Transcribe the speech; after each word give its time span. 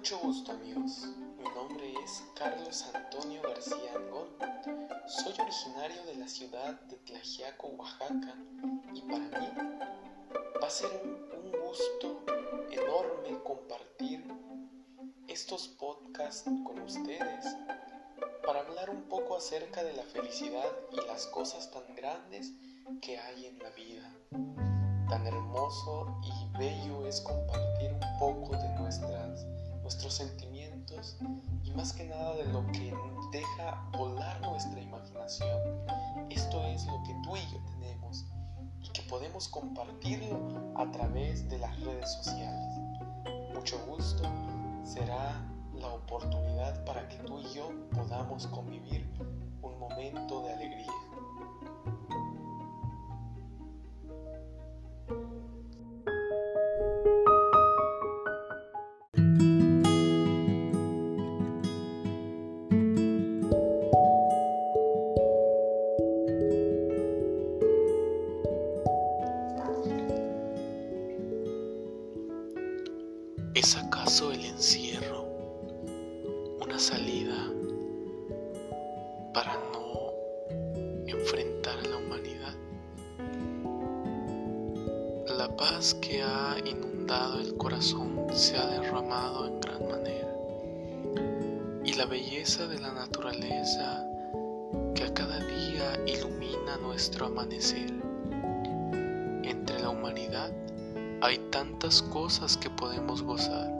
Mucho 0.00 0.18
gusto 0.20 0.52
amigos, 0.52 1.08
mi 1.36 1.44
nombre 1.50 1.92
es 2.02 2.24
Carlos 2.34 2.86
Antonio 2.94 3.42
García 3.42 3.92
Angón, 3.94 4.28
soy 5.06 5.34
originario 5.38 6.02
de 6.06 6.14
la 6.14 6.26
ciudad 6.26 6.80
de 6.88 6.96
Tlajiaco, 6.96 7.66
Oaxaca, 7.66 8.34
y 8.94 9.02
para 9.02 9.38
mí 9.38 9.48
va 10.58 10.66
a 10.66 10.70
ser 10.70 10.88
un 11.04 11.52
gusto 11.52 12.24
enorme 12.70 13.42
compartir 13.44 14.24
estos 15.28 15.68
podcasts 15.68 16.50
con 16.64 16.80
ustedes 16.80 17.54
para 18.46 18.60
hablar 18.60 18.88
un 18.88 19.02
poco 19.02 19.36
acerca 19.36 19.84
de 19.84 19.92
la 19.92 20.04
felicidad 20.04 20.72
y 20.92 21.06
las 21.08 21.26
cosas 21.26 21.70
tan 21.70 21.94
grandes 21.94 22.54
que 23.02 23.18
hay 23.18 23.44
en 23.44 23.58
la 23.58 23.68
vida. 23.72 24.10
Tan 25.10 25.26
hermoso 25.26 26.18
y 26.22 26.58
bello 26.58 27.06
es 27.06 27.20
compartir 27.20 27.92
un 27.92 28.18
poco 28.18 28.56
de 28.56 28.68
nuestras 28.78 29.44
nuestros 29.90 30.14
sentimientos 30.14 31.16
y 31.64 31.72
más 31.72 31.92
que 31.92 32.04
nada 32.04 32.36
de 32.36 32.44
lo 32.44 32.64
que 32.70 32.94
deja 33.32 33.90
volar 33.98 34.40
nuestra 34.40 34.80
imaginación. 34.80 35.58
Esto 36.30 36.64
es 36.66 36.86
lo 36.86 37.02
que 37.02 37.12
tú 37.24 37.36
y 37.36 37.40
yo 37.52 37.58
tenemos 37.72 38.24
y 38.80 38.88
que 38.90 39.02
podemos 39.10 39.48
compartirlo 39.48 40.38
a 40.76 40.88
través 40.92 41.48
de 41.48 41.58
las 41.58 41.76
redes 41.80 42.08
sociales. 42.08 42.78
Mucho 43.52 43.84
gusto, 43.86 44.22
será 44.84 45.44
la 45.74 45.88
oportunidad 45.88 46.84
para 46.84 47.08
que 47.08 47.16
tú 47.24 47.40
y 47.40 47.52
yo 47.52 47.72
podamos 47.90 48.46
convivir 48.46 49.04
un 49.60 49.76
momento 49.76 50.44
de 50.44 50.52
alegría. 50.52 50.69
¿Es 73.52 73.76
acaso 73.76 74.30
el 74.30 74.44
encierro 74.44 75.24
una 76.62 76.78
salida 76.78 77.52
para 79.34 79.54
no 79.72 80.12
enfrentar 81.08 81.78
a 81.80 81.88
la 81.88 81.96
humanidad? 81.96 82.54
La 85.36 85.48
paz 85.56 85.94
que 85.94 86.22
ha 86.22 86.58
inundado 86.64 87.40
el 87.40 87.56
corazón 87.56 88.24
se 88.32 88.56
ha 88.56 88.66
derramado 88.66 89.48
en 89.48 89.60
gran 89.60 89.88
manera 89.88 90.36
y 91.84 91.94
la 91.94 92.06
belleza 92.06 92.68
de 92.68 92.78
la 92.78 92.92
naturaleza 92.92 94.06
que 94.94 95.02
a 95.02 95.12
cada 95.12 95.40
día 95.40 96.00
ilumina 96.06 96.76
nuestro 96.76 97.26
amanecer 97.26 98.09
hay 101.22 101.38
tantas 101.50 102.02
cosas 102.02 102.56
que 102.56 102.70
podemos 102.70 103.22
gozar, 103.22 103.70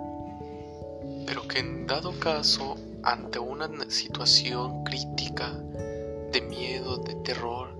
pero 1.26 1.46
que 1.48 1.60
en 1.60 1.86
dado 1.86 2.12
caso, 2.18 2.76
ante 3.02 3.38
una 3.38 3.68
situación 3.88 4.84
crítica 4.84 5.50
de 6.32 6.42
miedo, 6.42 6.98
de 6.98 7.14
terror, 7.16 7.74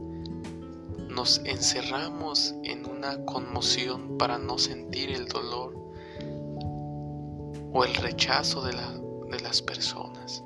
nos 1.09 1.41
encerramos 1.45 2.55
en 2.65 2.87
una 2.87 3.25
conmoción 3.25 4.17
para 4.17 4.39
no 4.39 4.59
sentir 4.59 5.11
el 5.11 5.27
dolor 5.27 5.75
o 7.73 7.85
el 7.85 7.95
rechazo 7.97 8.63
de, 8.63 8.73
de 8.73 9.41
las 9.41 9.61
personas. 9.61 10.43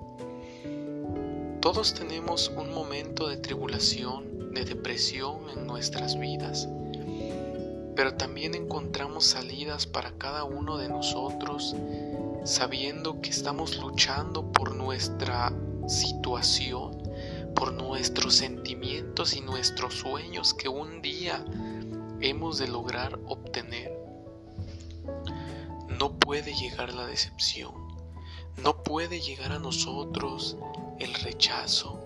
Todos 1.60 1.94
tenemos 1.94 2.52
un 2.56 2.74
momento 2.74 3.28
de 3.28 3.36
tribulación, 3.36 4.52
de 4.52 4.64
depresión 4.64 5.38
en 5.56 5.66
nuestras 5.66 6.18
vidas 6.18 6.68
pero 7.96 8.14
también 8.14 8.54
encontramos 8.54 9.24
salidas 9.24 9.86
para 9.86 10.12
cada 10.18 10.44
uno 10.44 10.76
de 10.78 10.88
nosotros 10.88 11.74
sabiendo 12.44 13.22
que 13.22 13.30
estamos 13.30 13.78
luchando 13.78 14.52
por 14.52 14.74
nuestra 14.74 15.52
situación, 15.86 17.02
por 17.54 17.72
nuestros 17.72 18.34
sentimientos 18.34 19.34
y 19.34 19.40
nuestros 19.40 19.94
sueños 19.94 20.52
que 20.52 20.68
un 20.68 21.00
día 21.00 21.44
hemos 22.20 22.58
de 22.58 22.68
lograr 22.68 23.18
obtener. 23.26 23.92
No 25.98 26.18
puede 26.18 26.54
llegar 26.54 26.92
la 26.92 27.06
decepción, 27.06 27.72
no 28.62 28.82
puede 28.82 29.20
llegar 29.20 29.52
a 29.52 29.58
nosotros 29.58 30.58
el 30.98 31.14
rechazo, 31.14 31.98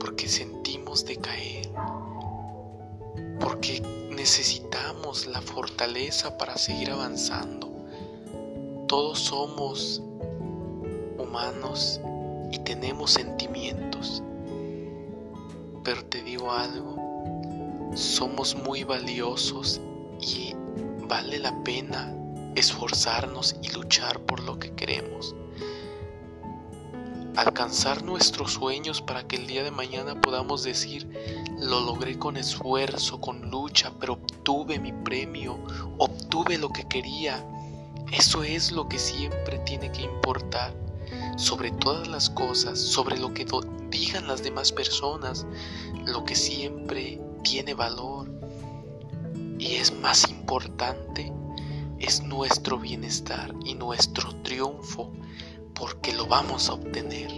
porque 0.00 0.28
sentimos 0.28 1.04
decaer, 1.04 1.70
porque 3.40 3.80
necesitamos 4.10 5.26
la 5.26 5.40
fortaleza 5.40 6.36
para 6.38 6.56
seguir 6.56 6.90
avanzando. 6.90 7.70
Todos 8.88 9.20
somos 9.20 10.02
humanos 11.18 12.00
y 12.52 12.58
tenemos 12.60 13.12
sentimientos. 13.12 14.22
Pero 15.84 16.04
te 16.06 16.22
digo 16.22 16.52
algo, 16.52 16.96
somos 17.94 18.56
muy 18.56 18.84
valiosos 18.84 19.80
y 20.20 20.54
vale 21.08 21.38
la 21.38 21.62
pena 21.62 22.14
esforzarnos 22.54 23.56
y 23.62 23.68
luchar 23.70 24.20
por 24.20 24.40
lo 24.40 24.58
que 24.58 24.72
queremos 24.74 25.34
alcanzar 27.36 28.02
nuestros 28.02 28.54
sueños 28.54 29.02
para 29.02 29.26
que 29.26 29.36
el 29.36 29.46
día 29.46 29.62
de 29.62 29.70
mañana 29.70 30.20
podamos 30.20 30.62
decir, 30.62 31.08
lo 31.58 31.80
logré 31.80 32.18
con 32.18 32.36
esfuerzo, 32.36 33.20
con 33.20 33.50
lucha, 33.50 33.92
pero 34.00 34.14
obtuve 34.14 34.78
mi 34.78 34.92
premio, 34.92 35.58
obtuve 35.98 36.58
lo 36.58 36.70
que 36.70 36.84
quería. 36.84 37.44
Eso 38.12 38.42
es 38.42 38.72
lo 38.72 38.88
que 38.88 38.98
siempre 38.98 39.58
tiene 39.60 39.90
que 39.92 40.02
importar 40.02 40.74
sobre 41.36 41.70
todas 41.72 42.08
las 42.08 42.30
cosas, 42.30 42.78
sobre 42.80 43.18
lo 43.18 43.32
que 43.34 43.46
digan 43.90 44.26
las 44.26 44.42
demás 44.42 44.72
personas, 44.72 45.46
lo 46.04 46.24
que 46.24 46.34
siempre 46.34 47.20
tiene 47.42 47.74
valor 47.74 48.28
y 49.58 49.76
es 49.76 49.92
más 50.00 50.28
importante 50.30 51.32
es 51.98 52.22
nuestro 52.22 52.78
bienestar 52.78 53.54
y 53.64 53.74
nuestro 53.74 54.34
triunfo 54.42 55.10
porque 55.78 56.12
lo 56.12 56.26
vamos 56.26 56.68
a 56.68 56.74
obtener. 56.74 57.30